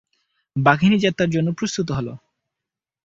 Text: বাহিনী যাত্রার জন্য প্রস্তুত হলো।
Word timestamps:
বাহিনী 0.55 0.97
যাত্রার 0.99 1.29
জন্য 1.29 1.49
প্রস্তুত 1.53 1.87
হলো। 1.91 2.13